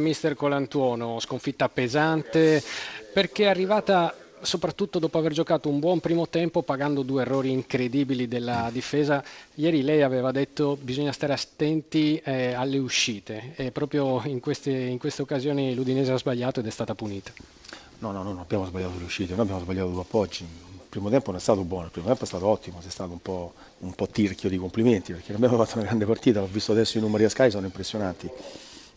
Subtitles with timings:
[0.00, 2.62] Mister Colantuono, sconfitta pesante
[3.12, 8.26] perché è arrivata soprattutto dopo aver giocato un buon primo tempo pagando due errori incredibili
[8.28, 9.22] della difesa.
[9.54, 14.98] Ieri lei aveva detto bisogna stare attenti eh, alle uscite e proprio in queste, in
[14.98, 17.32] queste occasioni l'Udinese ha sbagliato ed è stata punita.
[17.98, 20.42] No, no, no, non abbiamo sbagliato le uscite, noi abbiamo sbagliato due appoggi.
[20.42, 23.12] Il primo tempo non è stato buono, il primo tempo è stato ottimo, sei stato
[23.12, 26.72] un po', un po tirchio di complimenti perché abbiamo fatto una grande partita, l'ho visto
[26.72, 28.28] adesso i numeri a Sky, sono impressionanti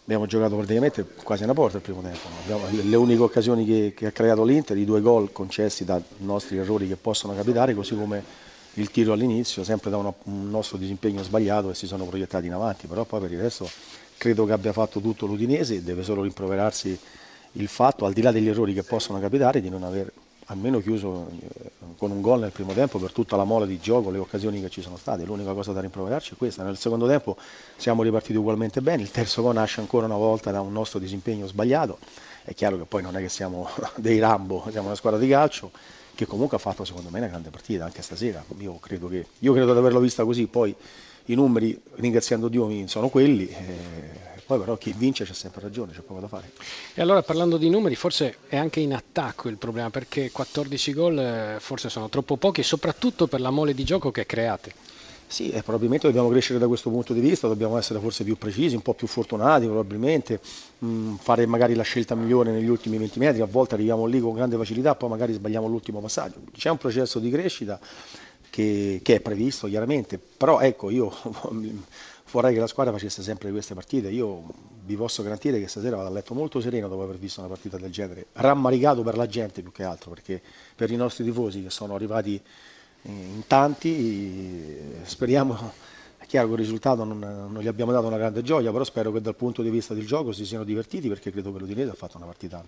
[0.03, 2.27] abbiamo giocato praticamente quasi una porta il primo tempo.
[2.41, 6.57] Abbiamo, le uniche occasioni che, che, ha creato l'Inter, i due gol concessi da nostri
[6.57, 8.23] errori che possono capitare, così come
[8.75, 12.53] il tiro all'inizio, sempre da una, un nostro disimpegno sbagliato e si sono proiettati in
[12.53, 13.69] avanti, però poi per il resto
[14.17, 16.97] credo che abbia fatto tutto l'Udinese, deve solo rimproverarsi
[17.53, 20.11] il fatto, al di là degli errori che possono capitare, di non aver
[20.47, 24.09] almeno chiuso eh, con un gol nel primo tempo per tutta la mole di gioco,
[24.09, 25.23] le occasioni che ci sono state.
[25.23, 26.63] L'unica cosa da rimproverarci è questa.
[26.63, 27.37] Nel secondo tempo
[27.75, 31.47] siamo ripartiti ugualmente bene, il terzo gol nasce ancora una volta da un nostro disimpegno
[31.47, 31.97] sbagliato.
[32.43, 35.71] È chiaro che poi non è che siamo dei Rambo, siamo una squadra di calcio
[36.15, 38.43] che comunque ha fatto secondo me una grande partita anche stasera.
[38.57, 40.75] Io credo, che, io credo di averlo vista così, poi
[41.25, 43.47] i numeri, ringraziando Dio, sono quelli.
[43.47, 46.51] Eh, poi però chi vince c'è sempre ragione, c'è poco da fare.
[46.93, 51.19] E allora parlando di numeri, forse è anche in attacco il problema, perché 14 gol
[51.19, 54.73] eh, forse sono troppo pochi, soprattutto per la mole di gioco che create.
[55.33, 58.75] Sì, eh, probabilmente dobbiamo crescere da questo punto di vista, dobbiamo essere forse più precisi,
[58.75, 60.39] un po' più fortunati probabilmente,
[60.77, 64.19] mh, mm, fare magari la scelta migliore negli ultimi 20 metri, a volte arriviamo lì
[64.19, 66.39] con grande facilità, poi magari sbagliamo l'ultimo passaggio.
[66.55, 67.79] C'è un processo di crescita
[68.51, 71.11] che, che è previsto chiaramente, però ecco io
[72.31, 74.09] vorrei che la squadra facesse sempre queste partite.
[74.09, 74.43] Io
[74.85, 77.77] vi posso garantire che stasera vado a letto molto sereno dopo aver visto una partita
[77.77, 80.41] del genere, rammaricato per la gente più che altro, perché
[80.75, 82.41] per i nostri tifosi che sono arrivati
[83.03, 85.71] in tanti, speriamo,
[86.17, 89.11] è chiaro che il risultato non, non gli abbiamo dato una grande gioia, però spero
[89.11, 91.95] che dal punto di vista del gioco si siano divertiti perché credo che l'Udinese ha
[91.95, 92.63] fatto una partita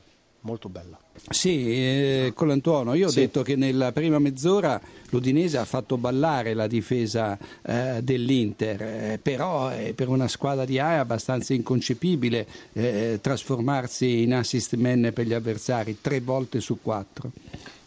[0.46, 0.98] molto bella.
[1.30, 3.22] Sì, eh, Colantuono, io ho sì.
[3.22, 4.80] detto che nella prima mezz'ora
[5.10, 10.80] l'Udinese ha fatto ballare la difesa eh, dell'Inter, eh, però eh, per una squadra di
[10.80, 16.80] A è abbastanza inconcepibile eh, trasformarsi in assist man per gli avversari tre volte su
[16.82, 17.32] quattro.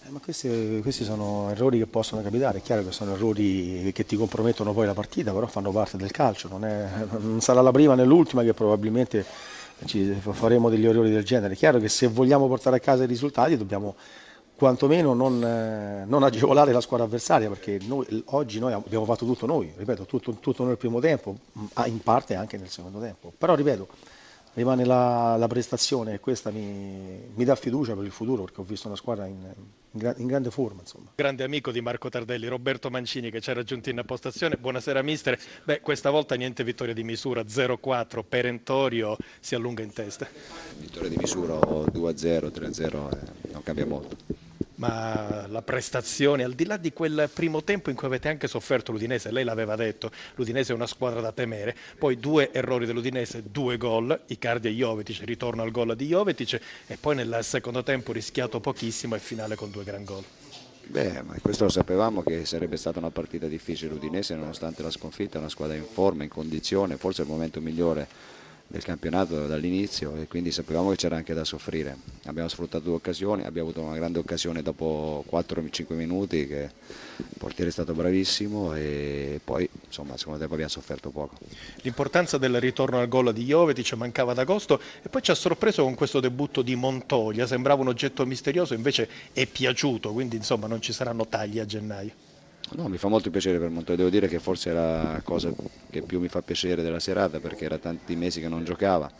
[0.08, 4.04] Eh, ma questi, questi, sono errori che possono capitare, è chiaro che sono errori che
[4.04, 6.88] ti compromettono poi la partita, però fanno parte del calcio, non, è,
[7.20, 9.24] non sarà la prima né l'ultima che probabilmente
[9.84, 11.54] ci faremo degli errori del genere.
[11.54, 13.96] È chiaro che se vogliamo portare a casa i risultati dobbiamo
[14.56, 19.46] quantomeno non, eh, non agevolare la squadra avversaria perché noi, oggi noi abbiamo fatto tutto
[19.46, 21.36] noi, ripeto, tutto, tutto nel primo tempo,
[21.86, 23.32] in parte anche nel secondo tempo.
[23.38, 23.86] Però ripeto,
[24.58, 28.64] rimane la, la prestazione e questa mi, mi, dà fiducia per il futuro perché ho
[28.64, 29.54] visto una squadra in,
[29.92, 30.80] in, in, grande forma.
[30.80, 31.12] Insomma.
[31.14, 34.56] Grande amico di Marco Tardelli, Roberto Mancini che ci ha raggiunto in appostazione.
[34.56, 35.38] Buonasera mister.
[35.62, 40.26] Beh, questa volta niente vittoria di misura, 0-4, perentorio, si allunga in testa.
[40.76, 44.37] Vittoria di misura 2-0, 3-0, eh, non cambia molto
[44.78, 48.92] ma la prestazione, al di là di quel primo tempo in cui avete anche sofferto
[48.92, 53.76] l'Udinese, lei l'aveva detto, l'Udinese è una squadra da temere, poi due errori dell'Udinese, due
[53.76, 58.60] gol, Icardi e Jovetic, ritorno al gol di Jovetic e poi nel secondo tempo rischiato
[58.60, 60.24] pochissimo e finale con due gran gol.
[60.84, 65.36] Beh, ma questo lo sapevamo che sarebbe stata una partita difficile l'Udinese nonostante la sconfitta,
[65.36, 68.08] è una squadra in forma, in condizione, forse è il momento migliore
[68.70, 71.96] del campionato dall'inizio e quindi sapevamo che c'era anche da soffrire.
[72.26, 76.70] Abbiamo sfruttato due occasioni, abbiamo avuto una grande occasione dopo 4-5 minuti che
[77.16, 81.38] il portiere è stato bravissimo e poi insomma secondo tempo abbiamo sofferto poco.
[81.80, 85.82] L'importanza del ritorno al gol di Jovetic mancava ad agosto e poi ci ha sorpreso
[85.84, 90.82] con questo debutto di Montoya, sembrava un oggetto misterioso invece è piaciuto, quindi insomma non
[90.82, 92.27] ci saranno tagli a gennaio.
[92.74, 95.50] No, mi fa molto piacere per Montoya, devo dire che forse è la cosa
[95.90, 99.10] che più mi fa piacere della serata perché era tanti mesi che non giocava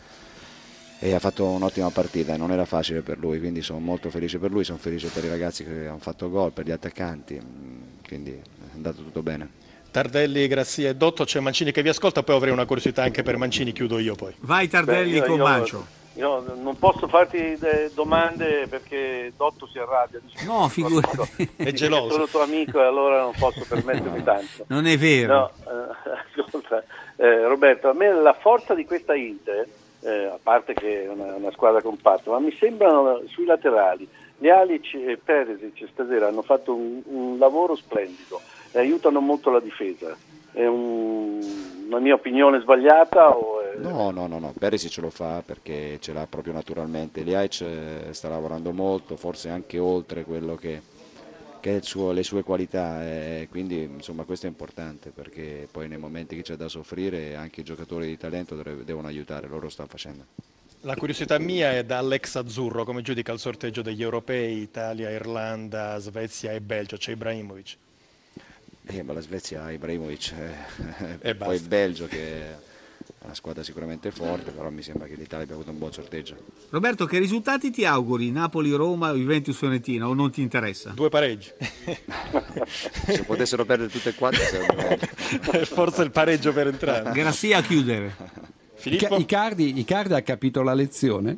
[1.01, 4.37] e ha fatto un'ottima partita e non era facile per lui, quindi sono molto felice
[4.37, 7.39] per lui, sono felice per i ragazzi che hanno fatto gol, per gli attaccanti,
[8.05, 9.49] quindi è andato tutto bene.
[9.91, 13.37] Tardelli, Grazia e Dotto, c'è Mancini che vi ascolta, poi avrei una curiosità anche per
[13.37, 14.35] Mancini, chiudo io poi.
[14.41, 15.43] Vai Tardelli Beh, io, con io...
[15.43, 15.87] Mancio.
[16.13, 17.57] Io non posso farti
[17.93, 20.19] domande perché Dotto si arrabbia.
[20.21, 21.51] Dice, no, figurati.
[21.55, 22.11] È geloso.
[22.11, 24.65] Sono tuo amico e allora non posso permettermi tanto.
[24.67, 25.33] Non è vero.
[25.33, 26.83] No, eh, ascolta,
[27.15, 29.67] eh, Roberto, a me la forza di questa Inter,
[30.01, 34.07] eh, a parte che è una, una, squadra compatta, ma mi sembrano sui laterali.
[34.37, 38.39] Gli Alic e Peresic stasera hanno fatto un, un lavoro splendido
[38.71, 40.15] e aiutano molto la difesa.
[40.51, 41.39] È un,
[41.87, 43.29] una mia opinione sbagliata?
[43.29, 43.58] È...
[43.81, 47.23] No, no, no, no, Perisic lo fa perché ce l'ha proprio naturalmente.
[47.23, 50.83] Liaic eh, sta lavorando molto, forse anche oltre quello che,
[51.59, 56.35] che suo, le sue qualità e quindi insomma questo è importante perché poi nei momenti
[56.35, 60.27] che c'è da soffrire anche i giocatori di talento devono aiutare, loro lo stanno facendo.
[60.81, 65.97] La curiosità mia è da Alex Azzurro, come giudica il sorteggio degli europei, Italia, Irlanda,
[65.99, 67.77] Svezia e Belgio, c'è Ibrahimovic.
[68.85, 71.59] Eh, ma la Svezia ha Ibrahimovic, eh, E poi.
[71.59, 72.59] Belgio che
[73.21, 76.35] è una squadra sicuramente forte, però mi sembra che l'Italia abbia avuto un buon sorteggio.
[76.69, 78.31] Roberto, che risultati ti auguri?
[78.31, 80.91] Napoli, Roma, Juventus, Fiorentina o non ti interessa?
[80.91, 81.51] Due pareggi.
[82.67, 85.65] Se potessero perdere tutte e quattro sarebbe meglio.
[85.65, 87.11] Forse il pareggio per entrambi.
[87.11, 88.15] Grassia a chiudere.
[88.75, 89.17] Filippo?
[89.17, 91.37] Icardi, Icardi ha capito la lezione?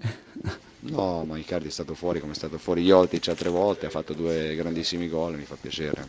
[0.82, 4.14] No, ma Icardi è stato fuori come è stato fuori Jotic altre volte, ha fatto
[4.14, 6.08] due grandissimi gol, mi fa piacere.